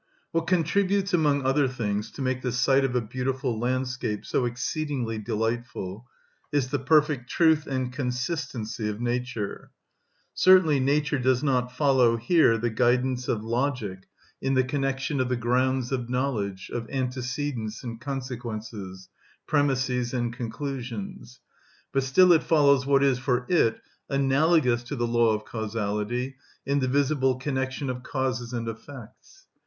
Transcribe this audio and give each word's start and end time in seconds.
What 0.31 0.47
contributes 0.47 1.13
among 1.13 1.43
other 1.45 1.67
things 1.67 2.09
to 2.13 2.23
make 2.23 2.41
the 2.41 2.51
sight 2.51 2.83
of 2.83 2.95
a 2.95 3.01
beautiful 3.01 3.59
landscape 3.59 4.25
so 4.25 4.45
exceedingly 4.45 5.19
delightful 5.19 6.07
is 6.51 6.69
the 6.71 6.79
perfect 6.79 7.29
truth 7.29 7.67
and 7.67 7.93
consistency 7.93 8.89
of 8.89 8.99
nature. 8.99 9.69
Certainly 10.33 10.79
nature 10.79 11.19
does 11.19 11.43
not 11.43 11.71
follow 11.71 12.17
here 12.17 12.57
the 12.57 12.71
guidance 12.71 13.27
of 13.27 13.43
logic 13.43 14.07
in 14.41 14.55
the 14.55 14.63
connection 14.63 15.19
of 15.21 15.29
the 15.29 15.35
grounds 15.35 15.91
of 15.91 16.09
knowledge, 16.09 16.71
of 16.73 16.89
antecedents 16.89 17.83
and 17.83 18.01
consequences, 18.01 19.07
premisses 19.45 20.15
and 20.15 20.33
conclusions; 20.35 21.41
but 21.93 22.01
still 22.01 22.33
it 22.33 22.41
follows 22.41 22.87
what 22.87 23.03
is 23.03 23.19
for 23.19 23.45
it 23.49 23.79
analogous 24.09 24.81
to 24.81 24.95
the 24.95 25.05
law 25.05 25.31
of 25.35 25.45
causality 25.45 26.37
in 26.65 26.79
the 26.79 26.87
visible 26.87 27.35
connection 27.35 27.87
of 27.87 28.01
causes 28.01 28.51
and 28.51 28.67
effects. 28.67 29.45